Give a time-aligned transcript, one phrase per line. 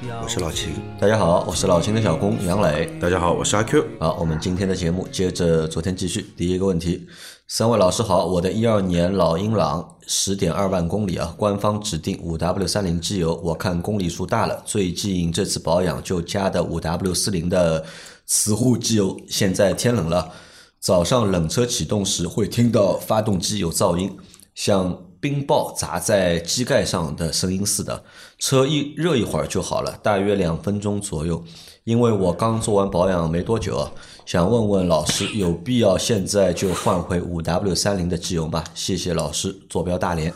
[0.00, 0.74] 我是老秦。
[1.00, 2.86] 大家好，我是老秦的小工杨磊。
[3.00, 3.84] 大家好，我是阿 Q。
[3.98, 6.24] 好，我们今天的节目接着昨天继续。
[6.36, 7.04] 第一个问题，
[7.48, 17.84] 三位老师好，我的一二年老英朗十点二万公里啊，官方指定五 W 三零机油，我看公里数大了，最近这次保养就加的五 W 四零的
[18.24, 20.30] 磁护机油，现在天冷了，
[20.78, 24.16] 早上冷车启动时会听到发动机有噪音，
[24.54, 28.04] 像冰雹砸在机盖上的声音似的，
[28.38, 31.44] 车一热一会儿就好了，大约两分钟左右。
[31.84, 33.90] 因为我刚做完保养没多久啊，
[34.26, 38.62] 想问问老师，有必要现在就换回五 W 三零的机油吗？
[38.74, 40.30] 谢谢老师，坐标大连。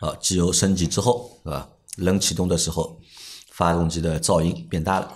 [0.00, 1.68] 啊，机油升级之后，是吧？
[1.96, 3.00] 冷启动的时候，
[3.50, 5.12] 发动机的噪音变大了。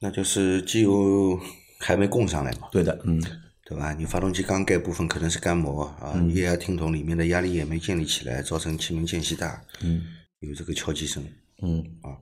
[0.00, 1.38] 那就是机油
[1.78, 3.22] 还没供上来嘛，对的，嗯，
[3.70, 3.94] 对吧？
[3.94, 10.02] 你发动机缸盖部分可能是干磨啊，液压听筒里面的压力也没建立起来，造成气门间隙大，嗯，
[10.40, 11.24] 有这个敲击声。
[11.62, 12.18] 嗯啊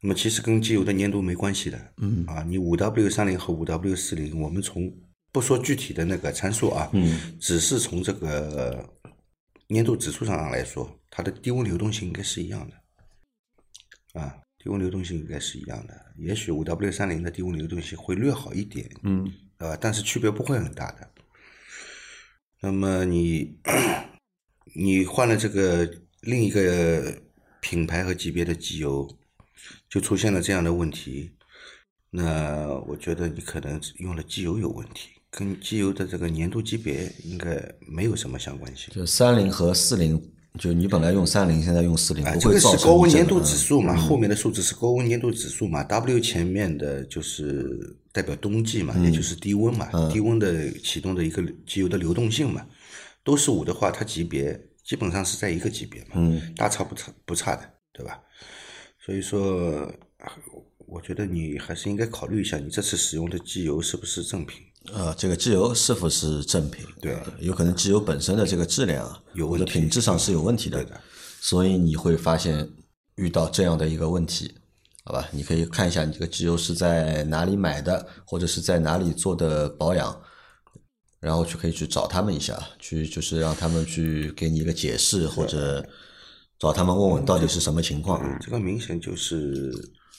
[0.00, 4.92] 那么其实跟机油的粘度没关系的，嗯啊，你五 W 三零和五 W 四零，我们从
[5.30, 8.84] 不说具体的那个参数啊，嗯，只是从这个
[9.68, 15.94] 粘度指数上来说，它的低温流动性应该是一样的，啊，低温流动性应该是一样的。
[16.18, 21.08] 也许五 W 三零的低温流动性会略好一点，嗯，呃，但是区别不会很大的。
[22.60, 23.56] 那么你
[24.74, 25.88] 你换了这个
[26.20, 27.22] 另一个
[27.60, 29.08] 品牌和级别的机油，
[29.88, 31.30] 就出现了这样的问题，
[32.10, 38.92] 那我觉得你可能用的机油有问题，跟机油的这个粘度级别应该没有什么相关性。
[38.92, 40.20] 就三零和四零，
[40.58, 52.66] 就你本来用三零，现在用四零，啊，这个是高温粘度指数嘛，后面的数字是高温粘度指数嘛，W 前面的就是代表冬季嘛，也就是低温嘛，低温的启动的一个机油的流动性嘛，
[53.24, 58.20] 都是五的话，它级别基本上是在一个级别嘛，嗯大差不差不差的，对吧？
[59.04, 60.30] 所以说，啊
[60.86, 64.60] 我觉得你还是应该考虑一下，你这次使用的机油是不是正品？
[64.92, 66.84] 呃，这个机油是否是正品？
[67.00, 71.00] 对呃有可能机油本身的这个质量啊，或者有问题品质上是有问题的，对的
[71.40, 72.68] 所以你会发现
[73.16, 74.52] 遇到这样的一个问题，
[75.04, 75.28] 好吧？
[75.30, 80.20] 你可以看一下你这个机油是在哪里买的，或者是在哪里做的保养，
[81.20, 85.86] 然后去可以去找他们一下，去就是让他们去给你一个解释，或者
[86.58, 88.20] 找他们问问到底是什么情况。
[88.40, 89.72] 这个明显就是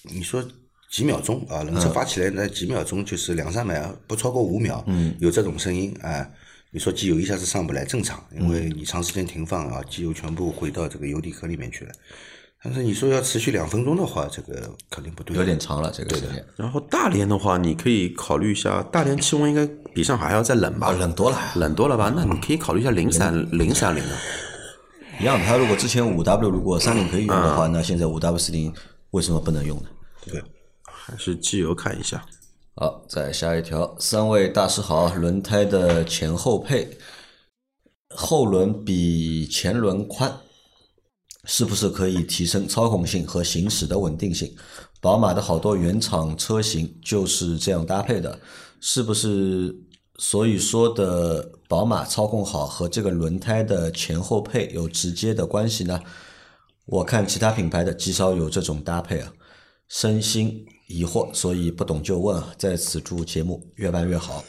[0.03, 0.43] 你说
[0.93, 6.29] 几秒钟啊，冷车发起来那几秒钟就是两三秒，不超过五秒，嗯，有这种声音啊。
[6.69, 11.91] 你说机油一下子上不来，正常，因为你长时间停放啊，机油全部回到这个油底壳里面去了。
[12.63, 19.65] 但是你说要持续两分钟的话，这个肯定不对，有点长了这个时间，然后大连的话，你可以考虑一下，大连气温应该
[19.95, 20.89] 比上海还要再冷吧？
[20.89, 21.39] 啊，冷多了。
[21.55, 22.13] 冷多了吧？
[22.15, 24.15] 那你可以考虑一下零三零三零啊。
[25.19, 28.71] 一样的，它如果之前五 W 如果三零可以用的话，那现在五 W 四零
[29.09, 29.85] 为什么不能用呢？
[30.25, 30.43] 对。
[31.05, 32.25] 还是机油看一下。
[32.75, 36.97] 好，再下一条，三位大师好，轮胎的前后配，
[38.09, 40.39] 后轮比前轮宽，
[41.43, 44.55] 是不是可以提升操控性和行驶的稳定性？
[45.01, 48.39] 宝马的好多原厂车型就是这样搭配的，
[48.79, 49.75] 是不是？
[50.19, 55.99] 所以说的宝马操控好和这个轮胎的前后配有直接的关系呢？
[56.85, 59.33] 我看其他品牌的极少有这种搭配啊，
[59.89, 62.53] 身心疑惑，所以不懂就问啊。
[62.57, 64.43] 在此祝节目越办越好。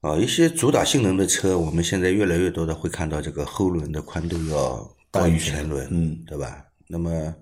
[0.00, 6.64] 啊，一些主打性能的车，我们现在越来越多的会看到这个后轮的宽度要大于前轮，嗯，对吧？
[6.86, 7.34] 那么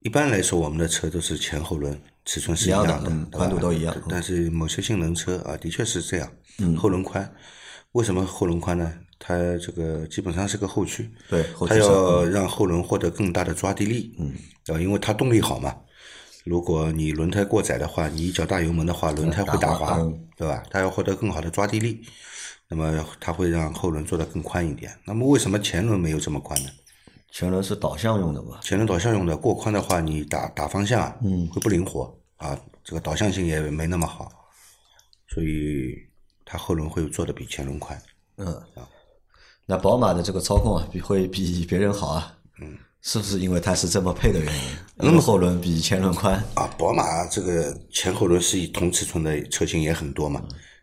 [0.00, 7.32] 一般来说，我们的车都是前后轮尺寸是一样的的，嗯宽度都一样但是某些性能车啊，的确是这样，嗯后轮宽。
[7.92, 8.92] 为什么后轮宽呢？
[9.18, 14.34] 它这个基本上是个后驱，对，后它要让后轮获得更大的抓地力，嗯，
[14.66, 15.74] 啊，因为它动力好嘛。
[16.44, 20.62] 如果你轮胎过窄的话，你一脚大油门的话，轮胎会打滑，嗯对吧？
[20.70, 22.02] 它要获得更好的抓地力，
[22.68, 24.92] 那么它会让后轮做得更宽一点。
[25.04, 26.70] 那么为什么前轮没有这么宽呢？
[27.32, 28.60] 前轮是导向用的吧？
[28.62, 34.30] 前轮导向用的过宽的话，你打打方向啊，嗯会不灵活啊，这个导向性也没那么好，
[35.28, 35.96] 所以
[36.44, 38.00] 它后轮会做的比前轮宽。
[38.36, 38.86] 嗯，啊
[39.66, 42.36] 那宝马的这个操控啊，比会比别人好啊。
[42.60, 44.62] 嗯，是不是因为它是这么配的原因？
[45.06, 50.42] 因为后轮比前轮宽，啊，宝马这个前后轮是一同尺寸的车型也很多嘛，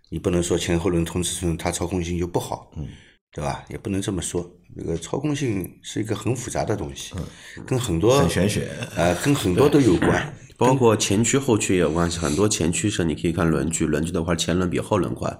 [0.09, 2.87] 你不能说前后轮同尺寸它操控性就不好，嗯，
[3.33, 3.65] 对吧？
[3.69, 8.69] 也不能这么说，那个操控性是一个很复杂的东西，嗯跟很多很玄学。
[8.95, 10.33] 呃，跟很多都有关。
[10.61, 15.35] 包括前驱后驱也有关系，很多前驱车你可以看轮距，轮距的话前轮比后轮宽，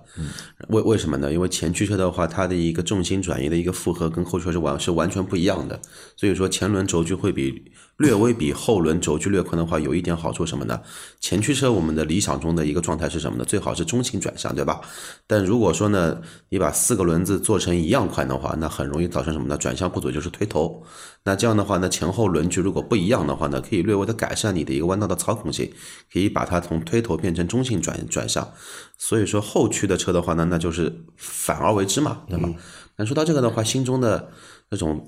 [0.70, 1.32] 为为什么呢？
[1.32, 5.80] 因为前驱车的话，它的一个重心转移的一个负荷跟后驱车是完是完全不一样的，
[6.16, 7.72] 所以说前轮轴距会比
[8.02, 10.82] 略微比后轮轴距略宽的话，有一点好处什么呢？
[11.20, 13.46] 前驱车我们的理想中的一个状态是什么呢？
[13.46, 14.82] 最好是中性转向，对吧？
[15.28, 16.20] 但如果说呢，
[16.50, 19.56] 你把四个轮子做成一样宽的话，那很容易造成什么呢？
[19.56, 20.84] 转向不足就是推头。
[21.24, 25.72] 那这样的话呢，前后轮距如果不一样的话呢，可以略微的改善你的一个弯道的操控性，
[26.12, 28.52] 可以把它从推头变成中性转转向。
[28.98, 32.50] 所以说后驱的车的话呢，那就是反而为之嘛，对吧？
[32.98, 34.32] 那说到这个的话，心中的
[34.70, 35.08] 那种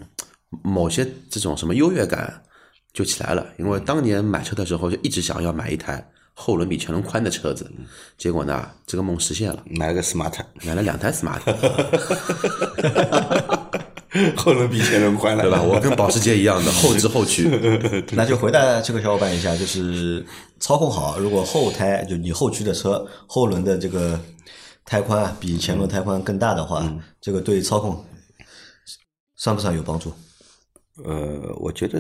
[0.63, 2.44] 某些这种什么优越感
[2.94, 7.69] 就起来了，因为当年买车的时候就一直想要买一台后轮比前轮宽的车子，
[8.18, 11.42] 结果呢，这个梦实现了，买了个 smart，买了两台 smart。
[14.38, 15.60] 后轮比前轮宽了，对吧？
[15.60, 17.50] 我跟保时捷一样的后置后驱，
[18.13, 20.24] 那就回答这个小伙伴一下，就是
[20.60, 24.19] 操控好，如果后胎就你后驱的车后轮的这个
[24.86, 26.88] 胎宽啊比前轮胎宽更大的话，
[27.19, 28.06] 这个对操控
[29.36, 30.13] 算不算有帮助？
[31.04, 32.00] 呃，我觉得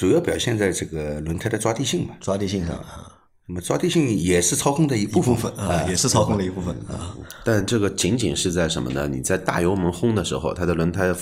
[0.00, 3.12] 主要表现在这个轮胎的抓地性嘛，抓地性上啊，
[3.46, 7.14] 那么抓地性也是操控的一部分啊，也是操控的一部分啊。
[7.44, 9.06] 但这个仅仅是在什么呢？
[9.06, 11.14] 你在大油门轰的时候，它的轮胎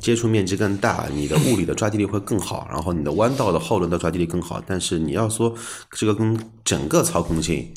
[0.00, 4.62] 接触面积更大，你的物理的抓地力会更好，然后你的弯道的后轮的抓地力更好。
[4.64, 5.52] 但是你要说
[5.90, 7.74] 这个跟整个操控性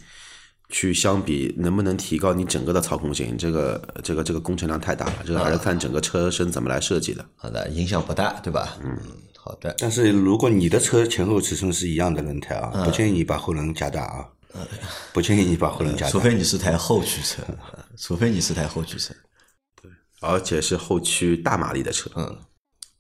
[0.72, 3.38] 去相比，能不能提高你整个的操控性？
[3.38, 7.24] 这个这个这个工程量太大了，这个还是看整个车身怎么来设计的。
[7.36, 8.78] 好的，影响不大，对吧？
[8.82, 8.98] 嗯，
[9.36, 9.76] 好的。
[9.78, 14.26] 但是如果你的车前后尺寸是一样的轮胎啊，不建议你把后轮加大啊，
[15.14, 17.44] 不建议你把后轮加大，除非你是台后驱车，
[17.98, 19.14] 除非你是台后驱车。
[19.82, 19.92] 对
[20.22, 22.10] 而且是后驱大马力的车。
[22.16, 22.38] 嗯，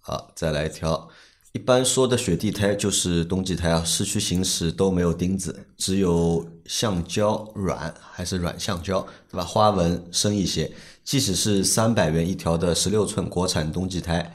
[0.01, 1.09] 好，再来一条。
[1.53, 9.43] 一般说的雪地胎就是冬季胎啊，市区行驶都没有钉子，只有橡胶软还是软橡胶，对吧？
[9.43, 10.71] 花纹深一些。
[11.03, 14.33] 即使是三百元一条的十六寸国产冬季胎，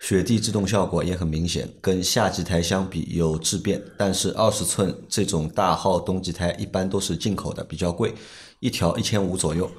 [0.00, 3.80] 雪地制动效果也很明显，跟夏季胎相比有质变。
[3.96, 8.12] 但是二十寸这种大号冬季胎一般都是进口的，比较贵，
[8.60, 9.70] 一条一千五左右。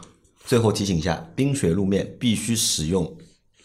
[0.43, 3.15] 最后提醒一下，冰雪路面必须使用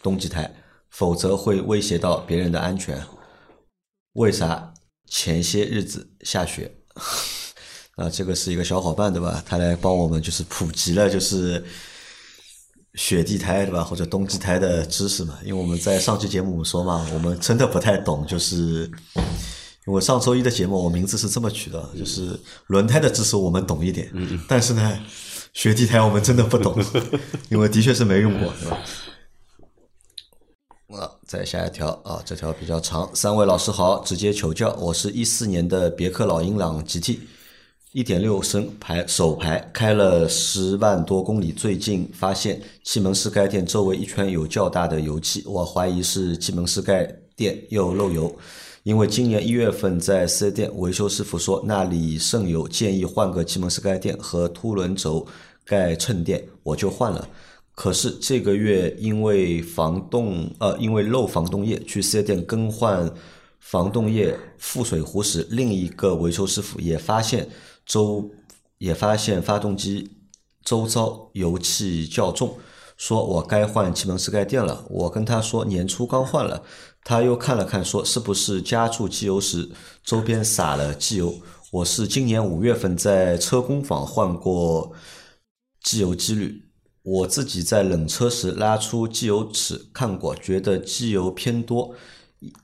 [0.03, 0.53] 冬季胎。
[0.91, 3.03] 否则会威胁到别人的安全。
[4.15, 4.73] 为啥
[5.09, 6.75] 前些日子下雪？
[7.97, 9.43] 啊，这个是一个小伙伴对吧？
[9.45, 11.65] 他来帮我们就是普及了就是
[12.95, 15.39] 雪地胎对吧，或者冬季胎的知识嘛。
[15.45, 18.89] 因为我们在上期节目说嘛，我们真的不太懂，就是
[19.87, 22.39] 因为上周一的节目我名字是这么取的，就是
[22.69, 24.13] 轮胎的知识我们懂一点，
[24.47, 25.01] 但是呢，
[25.53, 26.81] 雪地胎我们真的不懂，
[27.51, 28.79] 因为的确是没用过，对吧？
[31.29, 33.07] 再下一条啊，这条比较长。
[33.15, 37.19] 三位老师好，直接求教，我是一四年的别克老英朗 GT，
[37.93, 48.35] 一点六升排手排开了十万多公里，最近发现气门室盖垫周围一圈有较大的油漆，我怀疑是气门室盖垫又漏油。
[48.85, 55.27] 因为今年一月份在四 S 店维修师傅说那里渗油，建议换个气门室盖垫和凸轮轴
[55.67, 57.29] 盖衬垫，我就换了。
[57.81, 63.09] 可是这个月因为防冻呃，因为漏防冻液，去四 S 店更换
[63.61, 67.49] 防冻液副水壶时，另一个维修师傅也发现
[67.87, 68.33] 周
[68.79, 70.11] 也发现发动机
[70.65, 72.59] 周遭油气较重，
[72.97, 74.85] 说我该换气门室盖垫了。
[74.91, 76.65] 我跟他说年初刚换了，
[77.05, 79.71] 他又看了看说是不是加注机油时
[80.03, 81.33] 周边洒了机油。
[81.71, 84.93] 我是今年五月份在车工坊换过
[85.81, 86.68] 机油机滤。
[87.09, 91.95] 我自己在冷车时拉出机油尺看过，觉得机油偏多，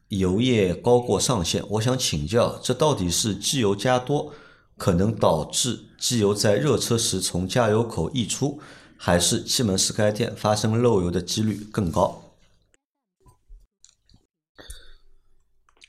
[0.08, 1.64] 油液高过上限。
[1.70, 4.34] 我想请教，这到底是机油加多
[4.76, 8.60] 可能导致机油在热车时从加油口溢出，
[8.98, 12.20] 还是气门室盖垫发生漏油的几率更高？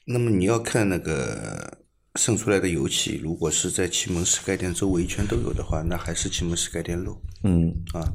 [0.06, 1.80] 那么你要看那个
[2.16, 7.22] 渗出来的油气，如果是在气门室盖垫周围一圈都有的话，那还是气门室盖垫漏。
[7.44, 8.12] 嗯啊，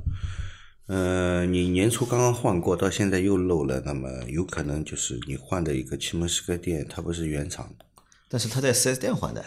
[0.87, 7.85] 呃，你年初刚刚换过，到现在又漏了，那么有可能就是你换的一个气门室盖垫，它不是原厂的。
[8.28, 9.45] 但是他在四 S 店换的，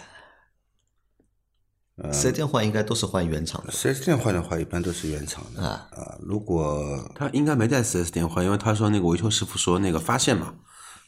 [2.12, 5.88] 四 S 店换应该都是换原厂的四 S 店换的话，一般都是原厂的啊。
[5.92, 10.56] 啊，如果他应该没在四 S 店换，因为他说那个维修师傅说那个发现嘛，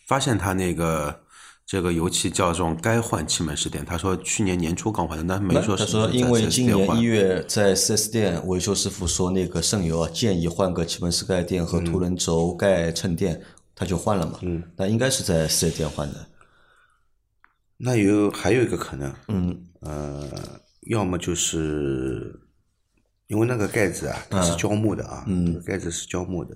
[0.08, 1.25] 发现他那个
[1.66, 3.84] 这个油漆较重，该换气门试点。
[3.84, 13.42] 他说去年年初刚换的，但没说他说因为今年一月在 4S 店维修师傅说那个渗油啊，建议换个气门室盖垫和凸轮轴盖衬垫，
[13.74, 14.38] 他就换了嘛。
[14.44, 16.28] 嗯，那应该是在 4S 店换的。
[17.78, 22.40] 那有还有一个可能，嗯，呃，要么就是
[23.26, 26.56] 因为那个盖子啊，它是胶木的啊，嗯，盖子是胶木的，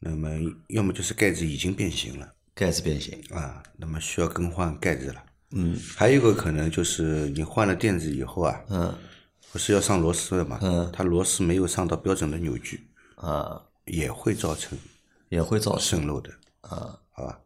[0.00, 0.28] 那么
[0.70, 3.22] 要么就是盖子已经变形了盖子变形。
[3.30, 5.22] 啊，那么需要更换盖子了。
[5.50, 8.92] 嗯还有一个可能就是你换了垫子以后啊，嗯
[9.52, 14.76] 不是要上螺丝的嘛，嗯它螺丝没有上到标准的扭矩，啊，也会造成
[15.28, 16.00] 也会造成。
[16.00, 16.30] 渗漏的，
[16.62, 17.40] 啊，好吧？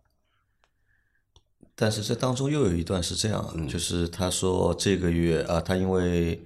[1.74, 6.42] 但是这当中又有一段是这样，嗯就是他说这个月啊，他因为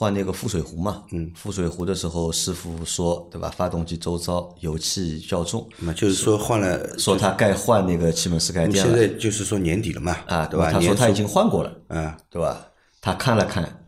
[0.00, 3.52] 换那个覆水壶嘛，嗯，覆水壶的时候师傅说，对吧？
[3.54, 10.72] 发动机周遭油气较重，那就是说换了，说他该换那个气门室盖你垫了现在就是说年底了嘛，啊，对吧？
[10.72, 12.66] 他说他已经换过了，啊，对吧？
[13.02, 13.84] 他看了看，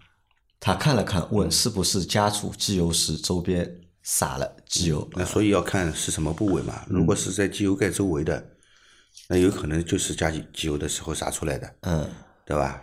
[0.61, 5.09] 他看了看，问是不是加注机油时周边洒了机油？
[5.15, 6.83] 那所以要看是什么部位嘛。
[6.89, 8.45] 如果是在机油盖周围的，
[9.31, 12.07] 那有可能就是加机机油的时候洒出来的，嗯
[12.45, 12.83] 对吧？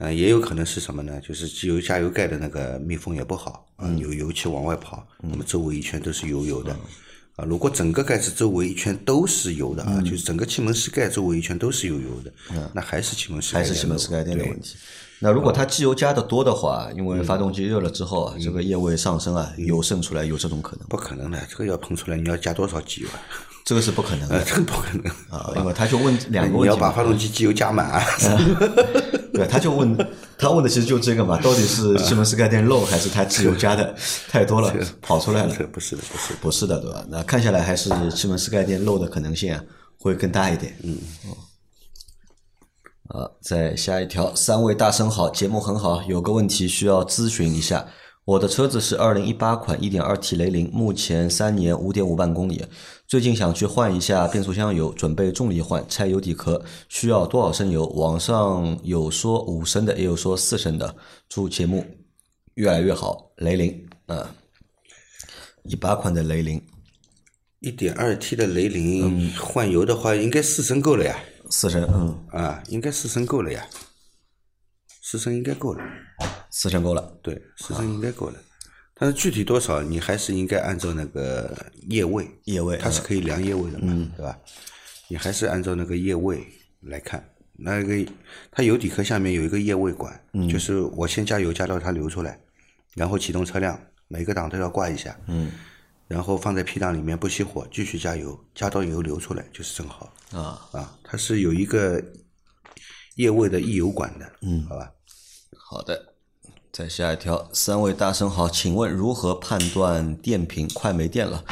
[0.00, 1.20] 嗯，也有可能是什么呢？
[1.20, 6.76] 就是机油加油盖的那个密封也不好，啊，有油气往外跑，那么周围一圈都是油油的。
[7.36, 14.76] 啊，如果整个盖子周围一圈都是油的啊，就是整个气门室盖周围一圈都是油油的，那还是气门室盖还是气门室盖垫的问题。
[15.22, 23.20] 那如果它机油加的多的话，因为发动机热了之后啊，这个液位上升啊，油渗出来有这种可能，不可能的，这个要喷出来，你要加多少机油啊？
[23.62, 28.02] 这个是不可能呃，的这个不可能啊，因为他就问两个问题你要把发动机机油加满啊！
[29.40, 29.96] 对，他就问
[30.36, 33.94] 他问的其实就这个嘛，到底是气门室盖垫漏还是他机油加的
[34.28, 35.54] 太多了跑出来了？
[35.72, 36.34] 不是的，不是。
[36.40, 37.04] 不是的，对吧？
[37.08, 39.62] 那看下来还是气门室盖垫漏的可能性啊
[39.98, 40.76] 会更大一点。
[40.82, 40.98] 嗯。
[43.08, 47.86] 啊，再下一条，三位大神好，节目很好，有个问题需要咨询一下。
[48.26, 52.64] 我的车子是二零一八款 1.2T 雷凌，目前三年五点五万公里，
[53.06, 57.86] 最近想去换一下变速箱油，准备重力换，拆油底壳，需要多少升油？
[57.86, 60.94] 网上有说五升的，也有说四升的。
[61.30, 61.84] 祝节目
[62.54, 64.34] 越来越好，雷凌啊，
[65.64, 66.62] 一八款的雷凌。
[67.60, 73.66] 一点二 T 的雷凌换油的话，应该四升够了呀，四升，嗯，啊，应该四升够了呀，
[75.10, 75.82] 四升应该够了，
[76.52, 77.18] 四升够了。
[77.20, 78.38] 对，四升应该够了。
[78.94, 81.52] 但是具体多少，你还是应该按照那个
[81.88, 84.38] 液位，液位它是可以量液位的嘛，对吧？
[85.08, 86.46] 你还是按照那个液位
[86.82, 87.28] 来看。
[87.54, 88.06] 那个
[88.52, 90.16] 它油底壳下面有一个液位管，
[90.48, 92.38] 就是我先加油加到它流出来，
[92.94, 93.76] 然后启动车辆，
[94.06, 95.50] 每个档都要挂一下，嗯，
[96.06, 100.96] 然后放在 P 档里面不熄火，继续加油，加到油流出来就是正好啊，啊。
[101.02, 102.00] 它是有一个
[103.16, 104.88] 液位的溢油管的，嗯，好吧。
[105.70, 106.06] 好的。
[106.72, 111.44] 再下一条，三位大神好，请问如何判断电瓶快没电了？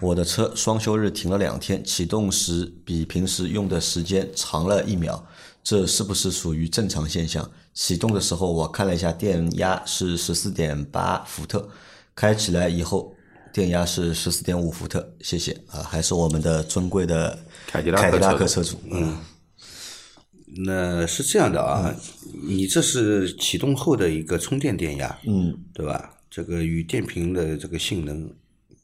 [0.00, 5.22] 我的车双休日停了两天，启动时比平时用的时间长了一秒，
[5.62, 7.50] 这是不是属于正常现象？
[7.74, 11.68] 启动的时候我看了一下电压是十四点八伏特，
[12.14, 13.14] 开起来以后
[13.52, 15.06] 电压是十四点五伏特。
[15.20, 19.18] 谢谢啊，还是我们的尊贵的凯迪拉克车主，嗯
[20.64, 21.94] 那是这样的啊，
[22.46, 26.12] 你这是启动后的一个充电电压，嗯，对吧？
[26.30, 28.30] 这个与电瓶的这个性能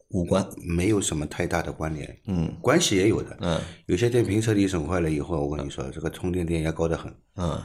[0.08, 3.36] 无关，没有什么太大的关联，嗯关系也有的。
[3.40, 7.60] 嗯有些电瓶彻底损坏了以后，我跟你说，这个充电电压高得很，嗯。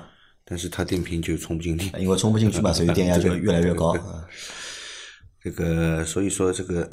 [0.49, 1.91] 但是它电瓶就充不进电。
[1.99, 3.93] 因为充不进去嘛，所以电压就越来越高。
[3.97, 4.25] 啊
[5.43, 6.89] 这个所以说这个，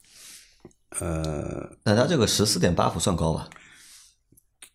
[1.00, 3.48] 呃，那它这个十四点八伏算高吧？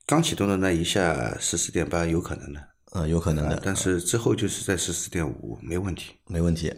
[0.05, 2.61] 刚启动的那一下十四点八有可能的，
[2.93, 6.11] 嗯，有可能的，但是之后就是在十四点五没问题。
[6.27, 6.77] 没问题啊。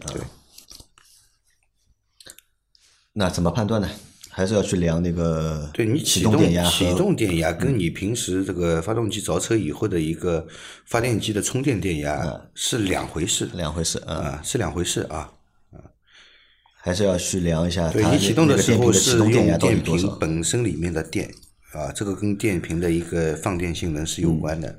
[3.12, 3.88] 那怎么判断呢？
[4.30, 10.44] 还是要去量那个对你启动电压启动电压跟你平时这个发动机着车以后的一个
[10.86, 15.32] 发电机的充电电压是两回事两回事啊，啊，是两回事啊。
[16.76, 20.16] 还是要去量一下它那对你启动那个的时候是用电瓶？
[20.18, 21.32] 本身里面的电
[21.74, 24.74] 啊，这个跟电瓶的一个放电性能是有关的。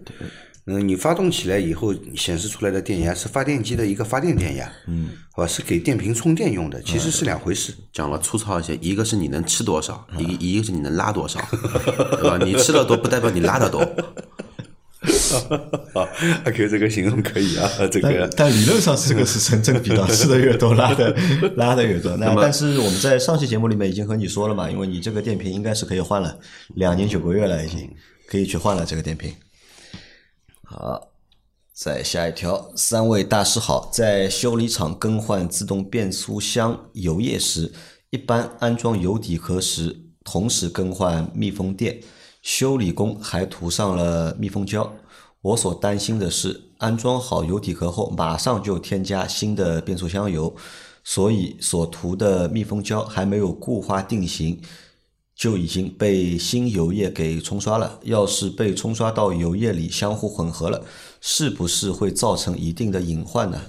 [0.68, 7.72] 嗯，你发动起来以后显示出来的电压是发电机的一个发电电压，嗯，好吧，是给电瓶充电用的，其实是两回事。
[7.94, 12.40] 讲了粗糙一些，一个是你能吃多少，一个一个是你能拉多少，对吧？
[12.44, 13.86] 你吃的多不代表你拉的多。
[15.94, 16.02] 好，
[16.46, 21.16] 阿 Q 这个形容可以啊， 这个但理论上是这个是成正比的，吃的越多，拉的
[21.56, 22.16] 拉的越多。
[22.18, 26.38] 那但是我们在上期节目里面已经和你说了嘛，因为你这个电瓶应该是可以换了，
[26.76, 27.90] 两年九个月了，已经
[28.28, 29.34] 可以去换了这个电瓶。
[30.64, 31.10] 好，
[31.74, 37.72] 再下一条，三位大师好，在修理厂更换自动变速箱油液时，
[38.10, 42.00] 一般安装油底壳时，同时更换密封垫，
[42.46, 44.94] 修理工还涂上了密封胶。
[45.42, 50.56] 我所担心的是，安装好油底壳后，马上就添加新的变速箱油，
[51.04, 54.62] 所以所涂的密封胶还没有固化定型，
[55.36, 58.00] 就已经被新油液给冲刷了。
[58.04, 60.86] 要是被冲刷到油液里相互混合了，
[61.22, 63.60] 是不是会造成一定的隐患呢？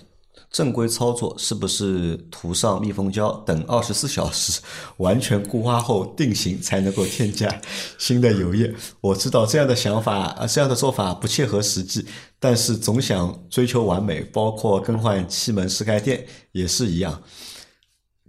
[0.56, 4.58] 正规操作是不是涂上密封胶，等二十四小时
[4.96, 7.60] 完全固化后定型才能够添加
[7.98, 8.74] 新的油液？
[9.02, 12.06] 我知道这样的想法，呃，这样的做法不切合实际，
[12.40, 17.22] 但是总想追求完美，包括更换气门室盖垫也是一样。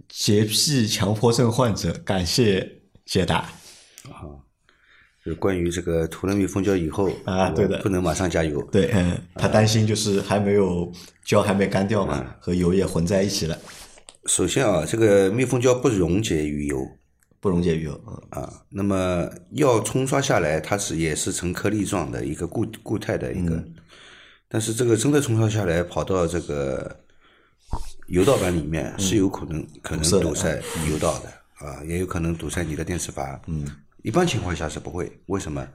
[0.06, 3.50] 洁癖强迫症患者，感谢解答。
[5.28, 8.62] 就关于这个涂了密封胶以后啊对的不能马上加油。
[8.72, 10.90] 对，嗯，他担心就是还没有
[11.24, 13.58] 胶还没干掉嘛，和油也混在一起了，
[14.26, 16.84] 首先啊，这个密封胶不溶解于油
[17.40, 18.00] 不溶解于油。
[18.06, 23.62] 嗯啊，那么要冲刷下来，它是也是呈颗粒状的一个固固态的一个，
[24.48, 27.00] 但是这个真的冲刷下来跑到这个
[28.08, 33.40] 油道板里面是有可能可能堵塞油道的啊，也有可能堵塞你的电磁阀。
[33.46, 33.66] 嗯，
[34.08, 35.68] 一般情况下是不会，为什么？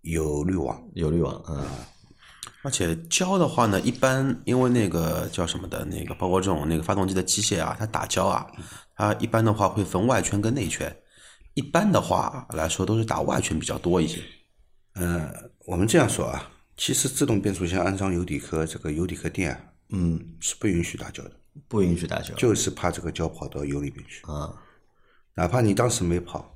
[0.00, 0.82] 有滤网。
[0.94, 1.62] 有滤网，嗯，
[2.62, 8.46] 而且胶的话呢，一般因为那个叫什么的，那个包括这种那个发动机的机械啊，它打胶啊，
[8.96, 10.90] 它一般的话会分外圈跟内圈。
[11.52, 14.22] 一般的话来说，都是打外圈比较多一些。
[14.94, 15.30] 呃，
[15.66, 19.60] 我们这样说啊，其实自动变速箱安装油底壳，这个油底壳垫啊，
[19.90, 21.32] 嗯，是不允许打胶的，
[21.68, 22.34] 不允许打胶。
[22.36, 24.22] 就是怕这个胶跑到油里面去。
[24.22, 24.50] 啊，
[25.34, 26.53] 哪怕你当时没跑，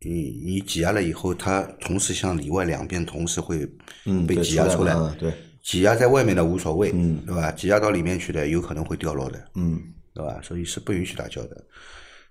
[0.00, 3.68] 你你挤压了以后，它同时向里外两边同时会
[4.04, 4.94] 嗯，被挤压出来。
[4.94, 7.50] 嗯对，挤压在外面的无所谓，嗯，对吧？
[7.52, 9.82] 挤压到里面去的有可能会掉落的，嗯，
[10.14, 10.40] 对吧？
[10.42, 11.66] 所以是不允许打胶的。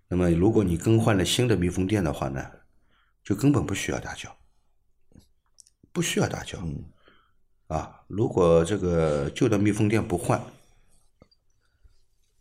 [0.08, 2.42] 那么如果你更换了新的密封垫的话呢，
[3.24, 4.34] 就根本不需要打胶，
[5.92, 6.58] 不需要打胶。
[7.68, 10.42] 啊，如果这个旧的密封垫不换，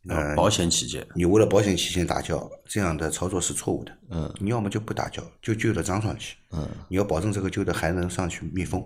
[0.09, 3.93] 呃，保险起见，你为了保险起见打胶，这样的操作是错误的。
[4.11, 6.37] 嗯，你要么就不打胶，就旧的装上去。
[6.53, 8.83] 嗯，你要保证这个旧的还能上去密封，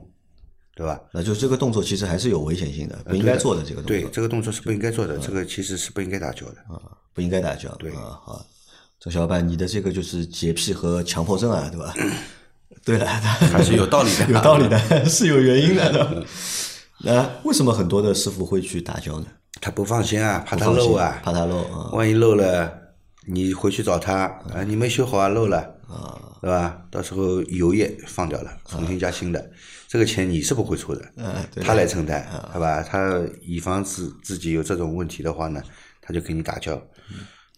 [0.74, 1.00] 对吧？
[1.12, 6.60] 那就这个动作其实还是有危险性的，不应该做的这个动对，作，这个动作是不应该做的，这个其实是不应该打胶的。
[6.68, 6.80] 啊
[7.12, 7.68] 不应该打胶。
[7.74, 8.46] 对啊，好，
[9.00, 11.92] 这小伙伴，你的这个就是洁癖和强迫症啊，对吧？
[12.84, 14.26] 对了，还是有道理的。
[14.32, 16.24] 有道理的， 是有原因的。
[17.02, 19.26] 那为什么很多的师傅会去打胶呢？
[19.60, 21.90] 他不放心啊，怕他漏啊，怕他漏啊。
[21.92, 22.72] 万一漏了，
[23.26, 26.82] 你回去找他啊，你没修好啊，漏了啊，对吧？
[26.90, 29.50] 到时候油液放掉了，重新加新的，
[29.86, 32.82] 这个钱你是不会出的，嗯，他来承担，对吧？
[32.82, 35.62] 他以防自自己有这种问题的话呢，
[36.00, 36.80] 他就给你打胶。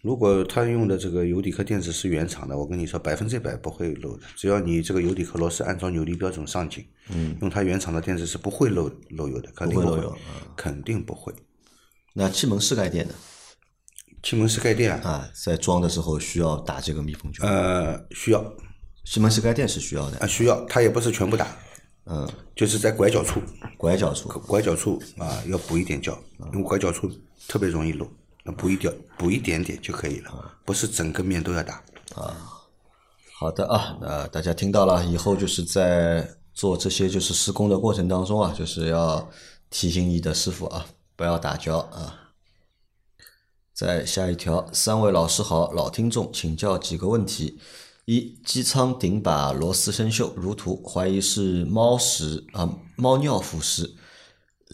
[0.01, 10.17] 如果他用的这个油底壳电池是原厂的，我跟你说百分之百不会漏的，只要你这个油底壳螺丝按照扭力标准上紧，嗯，用它原厂的电池是不会漏漏油的，肯定不不会
[10.57, 11.33] 肯定不会。
[12.13, 13.13] 那气门室盖垫呢？
[14.21, 17.45] 气门室盖垫啊，啊，在装的时候需要打这个密封胶。
[17.45, 18.41] 呃，需要
[19.03, 21.47] 气门室盖垫是需要的啊，，需要，它也不是全部打，
[22.05, 23.41] 嗯，就是在拐角处，
[23.77, 24.29] 拐角处。
[24.47, 26.17] 拐角处啊要补一点胶，
[26.53, 27.11] 因为拐角处
[27.47, 28.07] 特别容易漏，
[28.45, 31.83] 那补一点补一点点就可以了，不是整个面都要打
[32.15, 32.37] 啊。
[33.35, 39.29] 好的啊，那大家听到了，以后就是在做这些就是施工的过程当中啊，就是要
[39.69, 42.31] 提醒你的师傅啊，不要打胶啊。
[43.73, 47.59] 再下一条，三位老师好，老听众请教几个问题：
[48.05, 53.91] 一，机舱顶把螺丝生锈，如图，怀疑是猫屎啊猫尿腐蚀，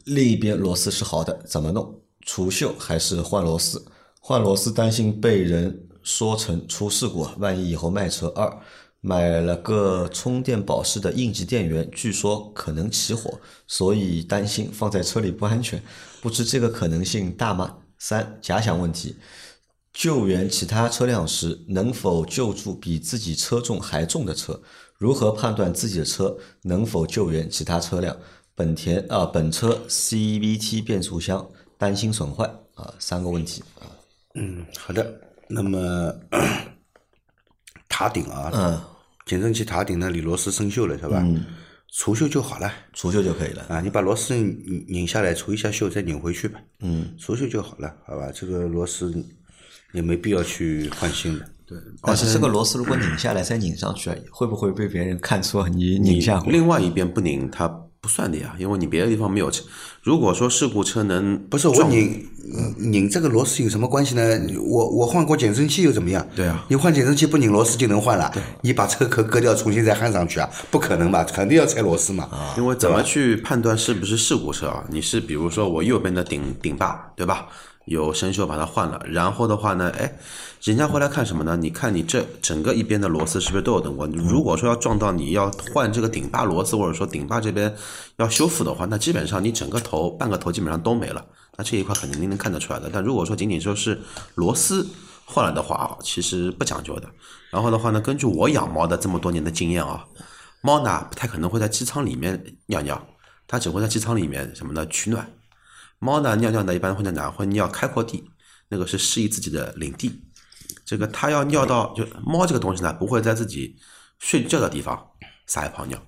[0.04, 2.02] 另一边螺丝是好的，怎么弄？
[2.22, 3.86] 除锈还是换螺丝？
[4.20, 8.28] 换螺丝担心被人说成出事故，万一以后卖车。
[8.36, 8.62] 二，
[9.02, 15.82] 买了个充电宝式的应急电源，据说可能起火，所以担心放在车里不安全，
[16.22, 17.78] 不知这个可能性大吗？
[17.98, 19.16] 三，假想问题。
[19.92, 24.62] 救援其他车辆时，能否救助比自己车重还重的车？
[24.98, 28.16] 如何判断自己的车能否救援其他车辆？
[28.54, 33.88] 本田啊，本车 CVT 变速箱担心损坏啊，三个问题啊。
[34.36, 35.22] 嗯，好的。
[35.48, 36.14] 那么
[37.90, 38.82] 塔顶啊，嗯
[39.30, 41.24] 减震器塔顶那里螺丝生锈了是吧？
[41.94, 43.64] 除锈就好了除锈就可以了。
[43.70, 46.60] 啊，你把螺丝拧拧下来，除一下锈，再拧回去吧。
[46.80, 48.32] 嗯，除锈就好了，好吧？
[48.34, 49.14] 这个螺丝
[49.94, 51.46] 也没必要去换新的。
[51.68, 56.52] 对，但是这个螺丝如果拧下来再拧上去，啊，会不会被别人看错你拧下过？
[56.52, 57.68] 另外一边不拧，它
[58.02, 59.52] 不算的呀，因为你别的地方没有。
[60.02, 62.26] 如果说事故车能不是我拧
[62.78, 64.40] 拧这个螺丝有什么关系呢？
[64.58, 66.26] 我我换过减震器又怎么样？
[66.36, 68.32] 对啊，你换减震器不拧螺丝就能换了？
[68.62, 70.50] 你把车壳割掉重新再焊上去啊？
[70.72, 71.24] 不可能吧？
[71.26, 72.30] 肯定要拆螺丝嘛。
[72.58, 74.84] 因为怎么去判断是不是事故车啊？
[74.90, 77.48] 你是比如说我右边的顶顶把，对吧？
[77.90, 80.16] 有生锈把它换了，然后的话呢，哎，
[80.62, 81.58] 人家回来看什么呢？
[81.58, 84.08] 你看你这整个一边的螺丝是不是都有灯光？
[84.12, 87.76] 如果说要撞到你要换这个顶把螺丝，或者说顶把这边
[88.18, 91.26] 要修复的话，那基本上你整个头半个头基本上都没了。
[91.58, 92.92] 那这一块肯定能看得出来的。
[92.94, 94.00] 但如果说仅仅说是
[94.36, 94.88] 螺丝
[95.26, 97.10] 换了的话啊，其实不讲究的。
[97.50, 100.06] 然后的话呢，根据我养猫的这么多年的经验啊，
[100.62, 103.04] 猫呢不太可能会在机舱里面尿尿，
[103.48, 105.28] 它只会在机舱里面什么呢取暖。
[106.00, 107.30] 猫呢尿尿呢，一般会在哪？
[107.30, 108.24] 会尿开阔地，
[108.70, 110.24] 那个是适宜自己的领地。
[110.86, 113.76] 这个它要尿到，就猫这个东西呢，不会在自己
[114.18, 115.12] 睡觉的地方
[115.46, 116.02] 撒一泡尿，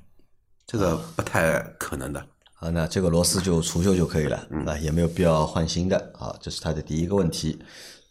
[0.65, 2.25] 这个不太可能的。
[2.55, 5.97] 啊，那这个螺丝就除锈就可以了，啊，也没有必要换新的。
[6.17, 7.59] 啊，这是它的第一个问题。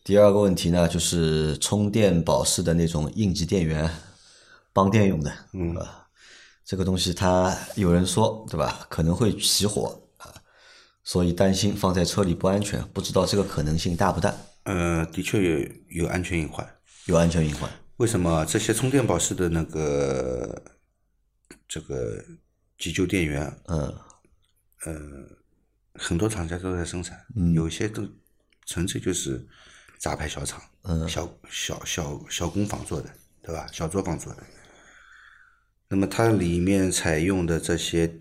[0.04, 3.90] 第二个问题呢，就是充电宝式的那种应急电源，
[4.72, 5.74] 帮电用的，嗯，
[6.64, 8.86] 这个东西它有人说，对吧？
[8.88, 10.00] 可能会起火。
[11.10, 14.32] 所以担心放在车里不安全，不知道这个可能性大不大？
[14.62, 16.64] 呃，的确有有安全隐患，
[17.06, 17.68] 有安全隐患。
[17.96, 20.62] 为什么这些充电宝式的那个
[21.66, 22.24] 这个
[22.78, 23.52] 急救电源？
[23.66, 23.92] 嗯，
[24.84, 24.94] 呃，
[25.94, 27.18] 很多厂家都在生产，
[27.56, 28.08] 有些都
[28.64, 29.44] 纯粹就是
[29.98, 33.10] 杂牌小厂，嗯，小小小小工坊做的，
[33.42, 33.66] 对吧？
[33.72, 34.42] 小作坊做的。
[35.88, 38.20] 那么它里面采用的这些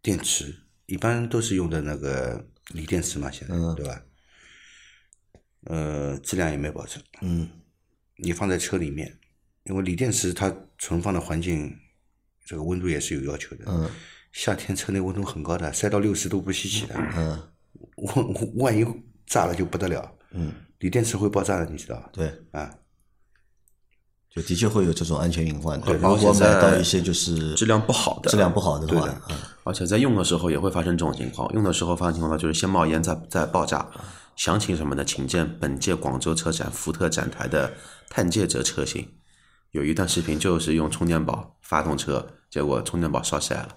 [0.00, 0.60] 电池。
[0.86, 4.02] 一般都是用的那个锂电池嘛，现在对吧？
[5.64, 7.02] 呃，质量也没保证。
[7.20, 7.48] 嗯，
[8.16, 9.18] 你放在车里面，
[9.64, 11.76] 因为锂电池它存放的环境，
[12.44, 13.64] 这个温度也是有要求的。
[13.68, 13.88] 嗯，
[14.32, 16.94] 夏天车内温度很高的，晒到六十度不稀奇的。
[17.16, 17.40] 嗯，
[17.96, 18.84] 万万一
[19.26, 20.18] 炸了就不得了。
[20.32, 22.10] 嗯，锂电池会爆炸的，你知道吧？
[22.12, 22.32] 对。
[22.50, 22.78] 啊。
[24.34, 25.92] 就的确会有这种安全隐患的。
[25.92, 29.08] 如果买到一些就是质量不好的，质量不好的话，
[29.64, 31.52] 而且在用的时候也会发生这种情况。
[31.52, 33.86] 用的时候发生情况就是先冒烟，再再爆炸。
[34.34, 37.74] 详情什么的，请见本届广州车展福特展台的
[38.08, 39.06] 探界者车型。
[39.72, 43.68] 有一段视频就是用充电宝发动车，结果充电宝烧起来了。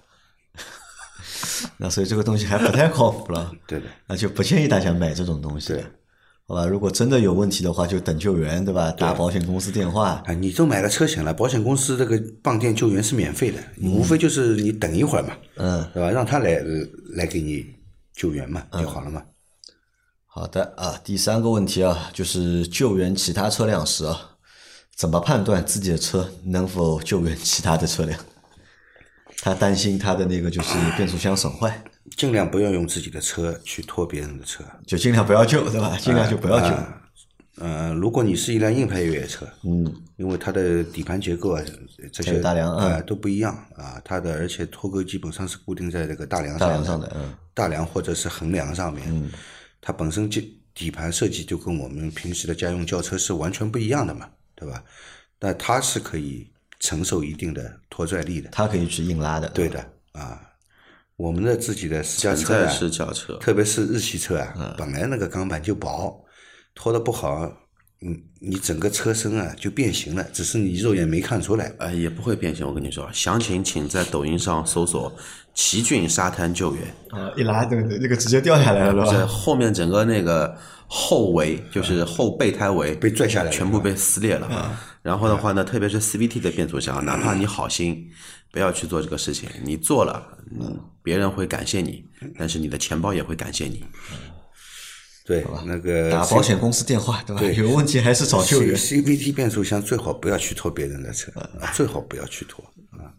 [1.76, 3.52] 那所以这个东西还不太靠谱了。
[3.66, 5.84] 对的，那就不建议大家买这种东西。
[6.48, 8.92] 好吧，如果真的有问题的话，就等救援，对吧？
[8.92, 10.22] 打保险公司电话。
[10.24, 16.08] 啊，你都买了车险了，保险公司这个帮电救援是免费的，无非就是你等一会儿嘛，嗯，对吧？
[16.08, 16.62] 让他来
[17.16, 17.66] 来给你
[18.14, 19.24] 救援嘛，就好了嘛。
[20.24, 24.36] 好的啊，第三个问题啊，就是救援其他车辆时啊，
[24.94, 28.20] 怎么判断自己的车能否救援其他的车辆？
[29.42, 31.82] 他担心他的那个就是变速箱损坏。
[32.16, 35.96] 尽量不要用自己的车去拖别人的车，就尽量不要救，对吧？
[36.00, 36.74] 尽量就不要救。
[37.58, 41.62] 嗯，如果你是一辆硬派越野车，嗯，因为它的底盘结构啊，
[42.12, 49.30] 这些大梁啊都不一样啊，它的而且拖钩基本上是固定在这个大梁上，大梁上的，嗯，大梁或者是横梁上面，嗯，
[49.80, 50.42] 它本身就
[50.74, 54.82] 底盘设计就跟我们平时的家用轿车是完全不一样的嘛，对吧？
[55.38, 59.80] 但它是可以承受一定的拖拽力的，它可以去硬拉的，对的
[60.12, 60.42] 啊。
[61.16, 62.70] 我们的自己的私家车啊，
[63.40, 66.22] 特别是日系车啊，本来那个钢板就薄，
[66.74, 67.50] 拖的不好，
[67.98, 71.72] 你你整个车身啊就变形了，只是你肉眼没看出来。
[71.78, 75.10] 呃，也不会变形，我跟你说，详情请在抖音上搜索
[75.54, 76.84] “奇骏沙滩救援”。
[77.08, 79.26] 啊，一拉对对，那个直接掉下来了，是吧？
[79.26, 80.54] 后面整个那个
[80.88, 84.78] 后围，就是后备胎围被拽下来，全部被撕裂了。
[85.02, 88.10] 然后的话呢，特别是 CVT 的变速箱，哪怕你好心。
[88.52, 90.26] 不要去做这个事情，你做了，
[90.58, 92.02] 嗯，别人会感谢你，
[92.38, 93.84] 但是你的钱包也会感谢你。
[95.26, 97.42] 对，那个打保险公司电话，对吧？
[97.42, 98.74] 有问题还是找救援。
[98.74, 101.30] CVT 变速箱最好不要去拖别人的车，
[101.74, 103.12] 最好不要去拖啊。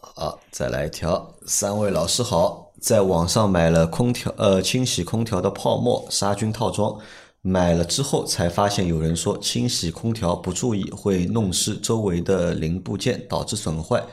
[0.00, 1.36] 好，再来一条。
[1.46, 6.98] 三位老师好，在网上买了空调，呃，清洗空调的泡沫杀菌套装。
[7.40, 14.04] 买了之后才发现，有人说清洗空调不注意会弄湿周围的零部件，导致损坏。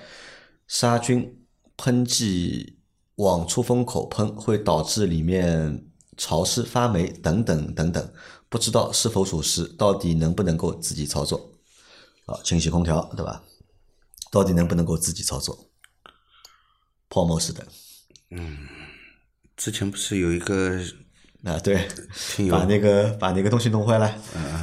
[0.68, 1.44] 杀菌
[1.76, 2.78] 喷剂
[3.16, 5.86] 往出风口喷会导致里面
[6.18, 8.14] 潮湿发霉等等等等，
[8.48, 11.52] 不知道是否属实，到底能不能够自己操作？
[12.28, 13.44] 啊，清洗空调对吧？
[14.32, 15.68] 到底能不能够自己操作？
[17.10, 17.66] 泡沫式的
[19.56, 20.80] 之前不是有一个
[21.44, 24.18] 啊，对，听把那个把那个东西弄坏了，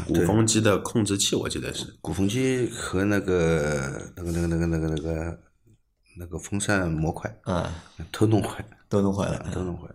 [0.07, 1.87] 鼓风机的控制器，我记得是。
[2.01, 5.41] 鼓风机和那个那个那个那个那个那个
[6.19, 7.73] 那个风扇模块啊，
[8.11, 9.95] 都弄坏了，都弄坏了，都弄坏了。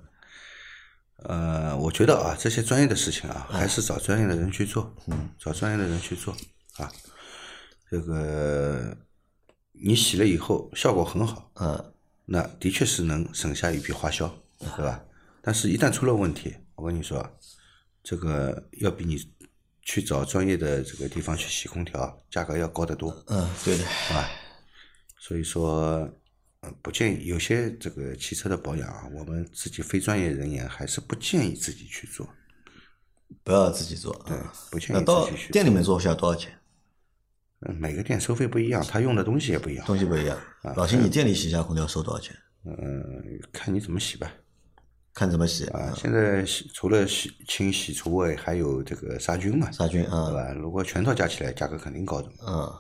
[1.24, 6.34] 呃，我觉得啊，这些专业的事情啊，还是找专业的人去做，嗯，找专业的人去做
[6.78, 6.92] 啊。
[7.90, 8.96] 这个
[9.72, 11.94] 你洗了以后效果很好，嗯，
[12.30, 14.28] 那的确是能省下一笔花销，
[14.60, 15.02] 对吧？
[15.42, 17.26] 但是，一旦出了问题，我跟你说，
[18.04, 19.18] 这个要比你
[19.82, 24.30] 去找专业的这个地方去洗空调，价格要高得多，嗯，对的，啊。
[25.18, 26.10] 所以说，
[26.60, 32.28] 呃，不建议有些这个汽车的保养啊，我们自己非专业人员还是不建议自己去做，
[33.42, 36.52] 不要自己做，对啊，不建议自己去店里面做需要多少钱？
[37.62, 40.38] 嗯，每个店收费不一样，他用的东西也不一样，东西不一样。
[40.76, 42.36] 老秦，你店里洗一下空调收多少钱？
[42.66, 43.14] 嗯，
[43.52, 44.32] 看你怎么洗吧。
[45.14, 50.54] 看怎么洗啊，现在洗除了洗清洗除味，还有这个杀菌嘛，杀菌啊对，吧？
[50.54, 52.30] 如果全套加起来，价格肯定高的。
[52.46, 52.72] 嗯，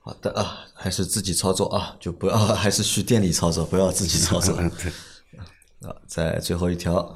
[0.00, 4.56] 好的啊，还是自己操作啊，就不要还是去店里操作，不要自己操作。
[4.58, 7.14] 嗯，对，啊，在最后一条，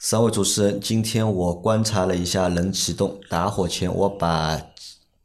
[0.00, 4.60] 三位主持人，今天我观察了一下冷启动，打火前我把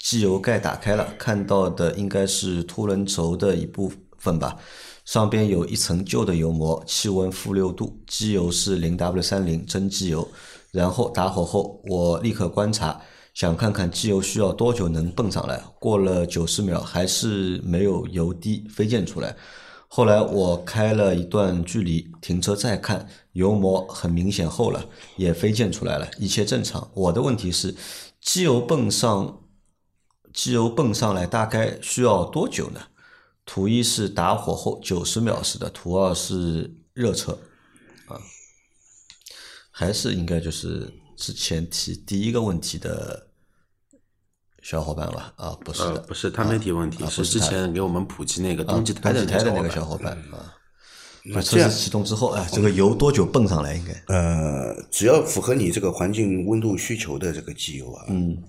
[0.03, 4.57] 机油盖打开了，看到的应该是凸轮轴的一部分吧，
[5.05, 10.27] 上边有一层旧的油膜，气温负六度，机油是零 W 三零真机油。
[10.71, 12.99] 然后打火后，我立刻观察，
[13.33, 15.63] 想看看机油需要多久能泵上来。
[15.79, 19.33] 过了九十秒，还是没有油滴飞溅出来。
[19.87, 24.83] 后来我开了一段距离，停车再看，油膜很明显厚了，
[25.15, 26.91] 也飞溅出来了，一切正常。
[26.93, 27.73] 我的问题是，
[28.19, 29.39] 机油泵上，
[30.33, 32.81] 机油泵上来大概需要多久呢？
[33.45, 37.37] 图一是打火后九十秒时的，图二是热车，
[38.07, 38.15] 啊，
[39.69, 43.27] 还是应该就是之前提第一个问题的
[44.61, 45.33] 小伙伴吧？
[45.35, 50.55] 啊，不是呃的，不是他没提问题，是之啊是他前给我们普及那个啊冬季胎的那个个小伙伴啊。
[51.25, 53.75] 那这样车子启动之后，哎，这个油多久泵上来？
[53.75, 58.41] 应该呃，只要符合你这个环境温度需求的这个机油啊，嗯，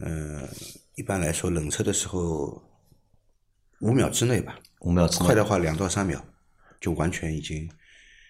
[0.00, 0.48] 呃，
[0.94, 2.62] 一般来说冷车的时候
[3.80, 6.24] 五秒之内吧，五秒之内快的话两到三秒
[6.80, 7.68] 就完全已经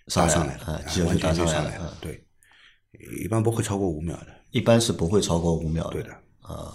[0.06, 2.26] 上来打上来啊了，完全就上来了对，
[3.22, 5.90] 一般不会超过五秒的，一般是不会超过五秒的。
[5.90, 6.72] 对的啊。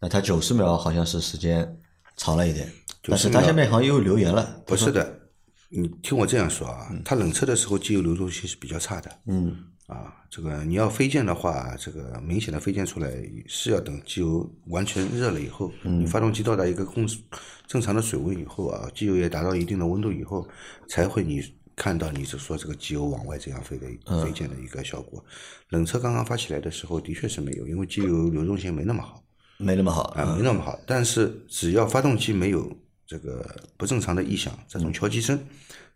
[0.00, 1.78] 那他九十秒好像是时间
[2.16, 2.68] 长了一点，
[3.02, 5.30] 但是90它下面好像又留言了，不是的，
[5.68, 9.20] 你听我这样说啊，它冷车的时候机油流动性是比较差的。
[9.26, 13.10] 嗯，啊，这个你要飞溅的话，这个明显的飞溅出来
[13.46, 17.18] 是要等机油完全热了以后，你发动机到达一个控制
[17.66, 20.48] 正常的水温以后啊，机油也达到一定的温度以后，
[20.88, 21.42] 才会你
[21.76, 23.86] 看到你是说这个机油往外这样飞的
[24.24, 25.24] 飞溅的一个效果。
[25.68, 29.22] 冷车刚刚发起来的时候，的确是没有，因为机油流动性没那么好。
[29.58, 30.78] 没那么好啊，没那么好。
[30.86, 32.76] 但是只要发动机没有
[33.06, 33.44] 这个
[33.76, 35.38] 不正常的异响，这种敲击声，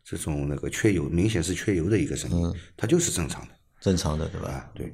[0.05, 3.49] 这种那个缺油，明显是缺油的一个声音，它就是正常的
[3.81, 4.49] 正常的，对吧？
[4.49, 4.71] 啊。
[4.75, 4.93] 对，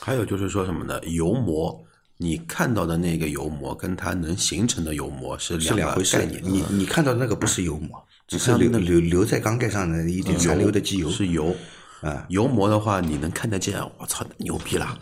[0.00, 1.00] 还有就是说什么呢？
[1.04, 1.84] 油膜，
[2.16, 6.42] 你看到的那个油膜跟它能形成的油膜是是两回事个概念。。
[6.44, 11.10] 你你看到的那个不是油膜，只是留留留在缸盖上的一点残留的机油。
[11.10, 11.54] 是油
[12.00, 14.98] 啊，油膜的话你能看得见，我操，牛逼了。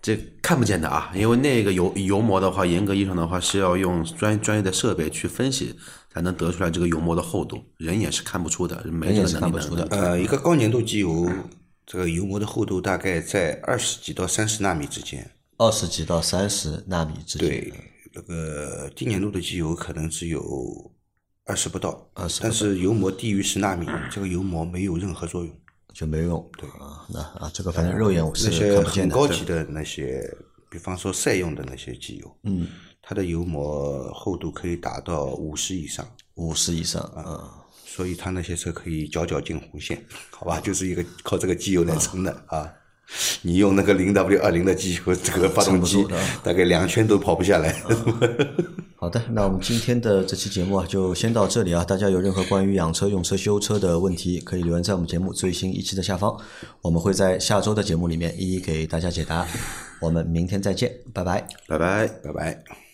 [0.00, 5.74] 这看不见的啊，因为那个油油膜的话，严格意义上的话是要用专专业的设备去分析，
[6.14, 11.28] 才能得出来这个油膜的厚度，人眼是看不出的，没这个人眼是能力的看不出的呃，一个高粘度机油，
[11.90, 15.26] 这个油膜的厚度大概在二十几到三十纳米之间。
[15.56, 17.48] 二十几到三十纳米之间。
[17.48, 17.72] 对，
[18.12, 20.92] 那个低粘度的机油可能只有
[21.46, 25.50] 二十不到，二十但是油膜低于十纳米，这个油膜没有任何作用。
[25.94, 26.46] 就没用。
[26.58, 29.16] 对啊，那啊，这个反正肉眼我是那些看不见的。
[29.16, 30.22] 很高级的那些，
[30.70, 32.68] 比方说赛用的那些机油，嗯，
[33.00, 37.64] 它的油膜厚度可以达到五十以上，五十以上啊，
[37.98, 40.60] 所以它那些车可以佼佼进红线，好吧？
[40.60, 42.72] 就是一个靠这个机油来撑的啊。
[43.42, 46.06] 你用那个零 W 二零的机油，这个发动机
[46.44, 47.74] 大概两圈都跑不下来。
[48.94, 51.82] 好的，那我们今天的这期节目啊，就先到这里啊。
[51.82, 56.36] 大家有任何关于养车、用车、修车的问题，可以留言在我们节目最新一期的下方，
[56.82, 59.44] 我们会在下周的节目里面一一给大家解答。
[60.00, 61.44] 我们明天再见，拜拜。
[61.66, 62.06] 拜拜。
[62.22, 62.87] 拜拜。